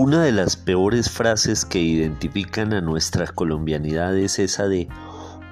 Una 0.00 0.22
de 0.22 0.30
las 0.30 0.56
peores 0.56 1.10
frases 1.10 1.64
que 1.64 1.80
identifican 1.80 2.72
a 2.72 2.80
nuestra 2.80 3.26
colombianidad 3.26 4.16
es 4.16 4.38
esa 4.38 4.68
de 4.68 4.86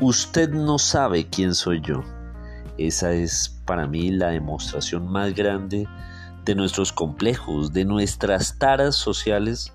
usted 0.00 0.50
no 0.50 0.80
sabe 0.80 1.28
quién 1.28 1.54
soy 1.54 1.80
yo. 1.80 2.02
Esa 2.76 3.12
es 3.12 3.62
para 3.64 3.86
mí 3.86 4.10
la 4.10 4.30
demostración 4.30 5.06
más 5.06 5.32
grande 5.32 5.86
de 6.44 6.56
nuestros 6.56 6.92
complejos, 6.92 7.72
de 7.72 7.84
nuestras 7.84 8.58
taras 8.58 8.96
sociales 8.96 9.72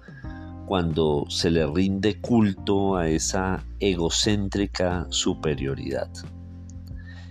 cuando 0.65 1.23
se 1.29 1.49
le 1.49 1.65
rinde 1.65 2.19
culto 2.19 2.97
a 2.97 3.07
esa 3.07 3.63
egocéntrica 3.79 5.07
superioridad. 5.11 6.09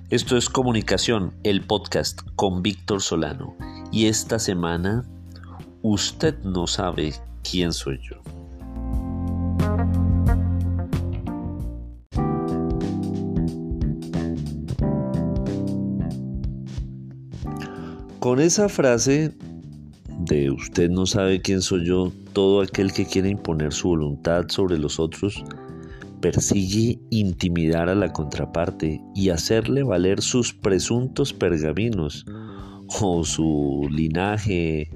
Esto 0.09 0.39
es 0.39 0.49
Comunicación, 0.49 1.35
el 1.43 1.67
podcast 1.67 2.23
con 2.35 2.63
Víctor 2.63 3.03
Solano. 3.03 3.55
Y 3.93 4.07
esta 4.07 4.39
semana 4.39 5.05
usted 5.83 6.43
no 6.43 6.67
sabe 6.67 7.13
quién 7.51 7.73
soy 7.73 7.99
yo. 8.03 8.17
Con 18.19 18.41
esa 18.41 18.69
frase 18.69 19.33
de 20.19 20.51
usted 20.51 20.91
no 20.91 21.07
sabe 21.07 21.41
quién 21.41 21.63
soy 21.63 21.87
yo, 21.87 22.13
todo 22.33 22.61
aquel 22.61 22.93
que 22.93 23.07
quiere 23.07 23.29
imponer 23.29 23.73
su 23.73 23.89
voluntad 23.89 24.47
sobre 24.49 24.79
los 24.79 24.99
otros, 24.99 25.45
persigue 26.21 26.99
intimidar 27.11 27.89
a 27.89 27.95
la 27.95 28.13
contraparte 28.13 29.01
y 29.15 29.29
hacerle 29.29 29.85
valer 29.85 30.23
sus 30.23 30.53
presuntos 30.53 31.33
pergaminos 31.33 32.25
o 33.01 33.25
su 33.25 33.87
linaje 33.91 34.91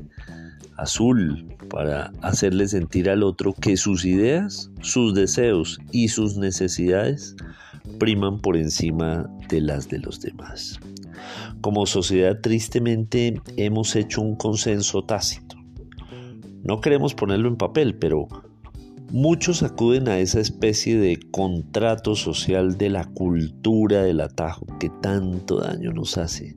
azul 0.77 1.47
para 1.71 2.13
hacerle 2.21 2.69
sentir 2.69 3.09
al 3.09 3.23
otro 3.23 3.55
que 3.55 3.77
sus 3.77 4.05
ideas, 4.05 4.71
sus 4.83 5.15
deseos 5.15 5.79
y 5.93 6.09
sus 6.09 6.37
necesidades 6.37 7.37
priman 7.99 8.41
por 8.41 8.57
encima 8.57 9.31
de 9.49 9.63
las 9.63 9.89
de 9.89 10.01
los 10.01 10.21
demás. 10.21 10.79
Como 11.63 11.87
sociedad 11.87 12.41
tristemente 12.41 13.41
hemos 13.57 13.97
hecho 13.97 14.21
un 14.21 14.37
consenso 14.37 15.03
tácito. 15.03 15.57
No 16.63 16.81
queremos 16.81 17.15
ponerlo 17.15 17.49
en 17.49 17.57
papel, 17.57 17.95
pero 17.95 18.29
muchos 19.11 19.63
acuden 19.63 20.09
a 20.09 20.19
esa 20.19 20.41
especie 20.41 20.99
de 20.99 21.19
contrato 21.31 22.15
social 22.15 22.77
de 22.77 22.91
la 22.91 23.05
cultura 23.05 24.03
del 24.03 24.21
atajo 24.21 24.67
que 24.79 24.91
tanto 25.01 25.61
daño 25.61 25.93
nos 25.93 26.19
hace 26.19 26.55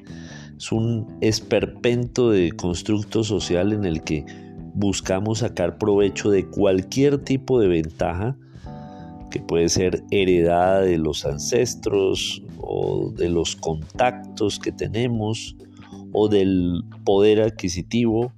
es 0.64 0.72
un 0.72 1.17
esperpento 1.22 2.30
de 2.30 2.53
constructo 2.53 3.23
social 3.23 3.73
en 3.73 3.86
el 3.86 4.02
que 4.02 4.25
buscamos 4.74 5.40
sacar 5.40 5.78
provecho 5.78 6.30
de 6.30 6.48
cualquier 6.48 7.20
tipo 7.20 7.60
de 7.60 7.68
ventaja 7.68 8.38
que 9.30 9.40
puede 9.40 9.70
ser 9.70 10.04
heredada 10.12 10.82
de 10.82 10.98
los 10.98 11.26
ancestros 11.26 12.44
o 12.60 13.12
de 13.12 13.30
los 13.30 13.56
contactos 13.56 14.60
que 14.60 14.72
tenemos 14.72 15.56
o 16.12 16.30
del 16.30 16.84
poder 17.04 17.42
adquisitivo, 17.42 18.32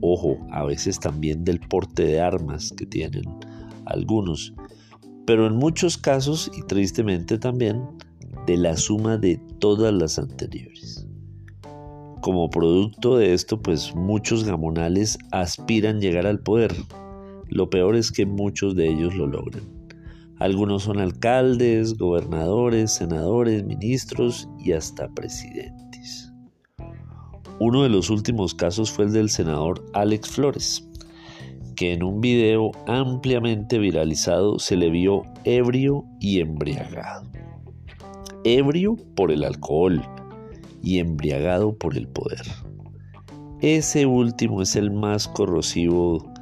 ojo, 0.00 0.36
a 0.50 0.64
veces 0.64 1.00
también 1.00 1.44
del 1.44 1.60
porte 1.60 2.04
de 2.04 2.20
armas 2.20 2.72
que 2.76 2.84
tienen 2.84 3.24
algunos, 3.86 4.52
pero 5.26 5.46
en 5.46 5.56
muchos 5.56 5.96
casos 5.96 6.50
y 6.54 6.62
tristemente 6.66 7.38
también 7.38 7.82
de 8.46 8.56
la 8.56 8.76
suma 8.76 9.16
de 9.16 9.40
todas 9.58 9.92
las 9.94 10.18
anteriores. 10.18 11.06
Como 12.22 12.50
producto 12.50 13.16
de 13.16 13.34
esto, 13.34 13.60
pues 13.60 13.96
muchos 13.96 14.44
gamonales 14.44 15.18
aspiran 15.32 16.00
llegar 16.00 16.24
al 16.24 16.38
poder. 16.38 16.72
Lo 17.48 17.68
peor 17.68 17.96
es 17.96 18.12
que 18.12 18.26
muchos 18.26 18.76
de 18.76 18.88
ellos 18.88 19.16
lo 19.16 19.26
logran. 19.26 19.64
Algunos 20.38 20.84
son 20.84 21.00
alcaldes, 21.00 21.98
gobernadores, 21.98 22.92
senadores, 22.92 23.64
ministros 23.64 24.48
y 24.60 24.70
hasta 24.70 25.08
presidentes. 25.08 26.32
Uno 27.58 27.82
de 27.82 27.88
los 27.88 28.08
últimos 28.08 28.54
casos 28.54 28.92
fue 28.92 29.06
el 29.06 29.12
del 29.12 29.28
senador 29.28 29.84
Alex 29.92 30.30
Flores, 30.30 30.88
que 31.74 31.92
en 31.92 32.04
un 32.04 32.20
video 32.20 32.70
ampliamente 32.86 33.80
viralizado 33.80 34.60
se 34.60 34.76
le 34.76 34.90
vio 34.90 35.24
ebrio 35.42 36.04
y 36.20 36.38
embriagado. 36.38 37.28
Ebrio 38.44 38.94
por 39.16 39.32
el 39.32 39.42
alcohol, 39.42 40.00
y 40.82 40.98
embriagado 40.98 41.76
por 41.76 41.96
el 41.96 42.08
poder. 42.08 42.42
Ese 43.60 44.06
último 44.06 44.62
es 44.62 44.74
el 44.76 44.90
más 44.90 45.28
corrosivo 45.28 46.32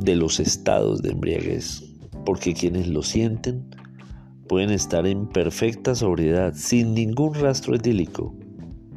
de 0.00 0.16
los 0.16 0.38
estados 0.38 1.00
de 1.02 1.12
embriaguez, 1.12 1.82
porque 2.24 2.52
quienes 2.52 2.88
lo 2.88 3.02
sienten 3.02 3.64
pueden 4.48 4.70
estar 4.70 5.06
en 5.06 5.26
perfecta 5.26 5.94
sobriedad, 5.94 6.52
sin 6.54 6.94
ningún 6.94 7.34
rastro 7.34 7.74
etílico, 7.74 8.34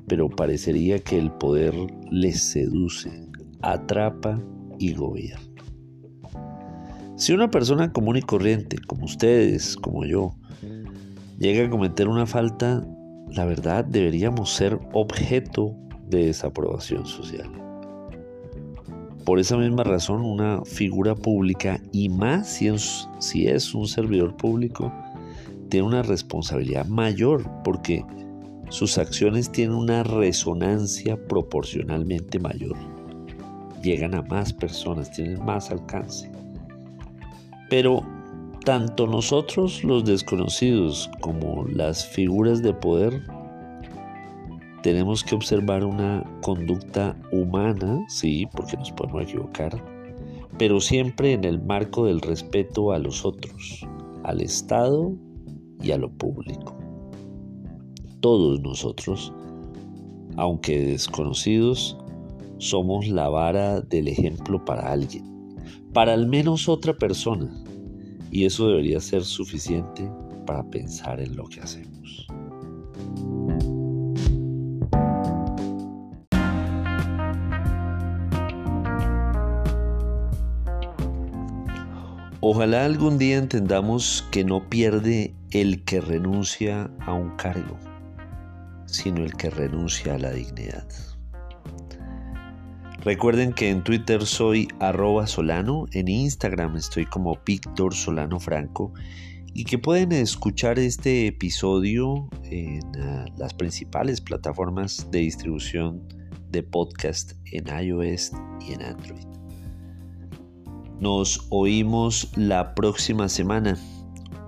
pero 0.07 0.29
parecería 0.29 0.99
que 0.99 1.17
el 1.17 1.31
poder 1.31 1.73
les 2.11 2.43
seduce, 2.43 3.09
atrapa 3.61 4.41
y 4.77 4.93
gobierna. 4.93 5.41
Si 7.15 7.33
una 7.33 7.49
persona 7.49 7.91
común 7.91 8.17
y 8.17 8.21
corriente, 8.21 8.77
como 8.85 9.05
ustedes, 9.05 9.75
como 9.77 10.05
yo, 10.05 10.35
llega 11.39 11.65
a 11.65 11.69
cometer 11.69 12.07
una 12.07 12.25
falta, 12.25 12.85
la 13.31 13.45
verdad 13.45 13.85
deberíamos 13.85 14.51
ser 14.51 14.79
objeto 14.93 15.75
de 16.07 16.27
desaprobación 16.27 17.05
social. 17.05 17.49
Por 19.25 19.39
esa 19.39 19.57
misma 19.57 19.83
razón, 19.83 20.21
una 20.21 20.63
figura 20.63 21.13
pública, 21.13 21.81
y 21.91 22.07
más 22.07 22.47
si 22.47 23.47
es, 23.47 23.75
un 23.75 23.87
servidor 23.87 24.37
público, 24.37 24.93
tiene 25.69 25.85
una 25.85 26.01
responsabilidad 26.01 26.85
mayor 26.85 27.43
porque 27.63 28.05
sus 28.69 28.97
acciones 28.97 29.51
tienen 29.51 29.75
una 29.75 30.03
resonancia 30.03 31.17
proporcionalmente 31.27 32.39
mayor. 32.39 32.77
Llegan 33.83 34.15
a 34.15 34.21
más 34.21 34.53
personas, 34.53 35.11
tienen 35.11 35.43
más 35.43 35.71
alcance. 35.71 36.31
Pero 37.69 38.01
tanto 38.67 39.07
nosotros 39.07 39.81
los 39.85 40.03
desconocidos 40.03 41.09
como 41.21 41.65
las 41.69 42.05
figuras 42.05 42.61
de 42.61 42.73
poder 42.73 43.23
tenemos 44.83 45.23
que 45.23 45.35
observar 45.35 45.85
una 45.85 46.29
conducta 46.41 47.17
humana, 47.31 48.03
sí, 48.09 48.45
porque 48.53 48.75
nos 48.75 48.91
podemos 48.91 49.23
equivocar, 49.23 49.81
pero 50.57 50.81
siempre 50.81 51.31
en 51.31 51.45
el 51.45 51.61
marco 51.61 52.07
del 52.07 52.19
respeto 52.19 52.91
a 52.91 52.99
los 52.99 53.23
otros, 53.23 53.87
al 54.25 54.41
Estado 54.41 55.13
y 55.81 55.91
a 55.91 55.97
lo 55.97 56.11
público. 56.11 56.77
Todos 58.19 58.59
nosotros, 58.59 59.31
aunque 60.35 60.77
desconocidos, 60.77 61.97
somos 62.57 63.07
la 63.07 63.29
vara 63.29 63.79
del 63.79 64.09
ejemplo 64.09 64.65
para 64.65 64.91
alguien, 64.91 65.55
para 65.93 66.11
al 66.11 66.27
menos 66.27 66.67
otra 66.67 66.93
persona 66.97 67.49
y 68.31 68.45
eso 68.45 68.69
debería 68.69 68.99
ser 68.99 69.23
suficiente 69.23 70.09
para 70.45 70.63
pensar 70.69 71.19
en 71.19 71.35
lo 71.35 71.45
que 71.45 71.61
hacemos. 71.61 72.27
Ojalá 82.39 82.85
algún 82.85 83.17
día 83.17 83.37
entendamos 83.37 84.25
que 84.31 84.45
no 84.45 84.69
pierde 84.69 85.35
el 85.51 85.83
que 85.83 85.99
renuncia 85.99 86.89
a 87.01 87.13
un 87.13 87.35
cargo, 87.35 87.77
sino 88.85 89.23
el 89.23 89.33
que 89.33 89.49
renuncia 89.49 90.15
a 90.15 90.17
la 90.17 90.31
dignidad. 90.31 90.87
Recuerden 93.07 93.53
que 93.53 93.69
en 93.69 93.85
Twitter 93.85 94.25
soy 94.25 94.67
arroba 94.81 95.27
solano, 95.27 95.85
en 95.93 96.09
Instagram 96.09 96.75
estoy 96.75 97.05
como 97.05 97.39
Víctor 97.45 97.93
Solano 97.95 98.37
Franco 98.37 98.91
y 99.53 99.63
que 99.63 99.77
pueden 99.77 100.11
escuchar 100.11 100.77
este 100.77 101.27
episodio 101.27 102.27
en 102.51 102.81
ah, 102.99 103.23
las 103.37 103.53
principales 103.53 104.19
plataformas 104.19 105.09
de 105.09 105.19
distribución 105.19 106.03
de 106.49 106.63
podcast 106.63 107.31
en 107.45 107.67
iOS 107.81 108.33
y 108.67 108.73
en 108.73 108.81
Android. 108.81 109.25
Nos 110.99 111.47
oímos 111.49 112.29
la 112.35 112.75
próxima 112.75 113.29
semana 113.29 113.77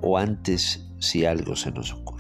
o 0.02 0.18
antes 0.18 0.86
si 1.00 1.24
algo 1.24 1.56
se 1.56 1.72
nos 1.72 1.94
ocurre. 1.94 2.19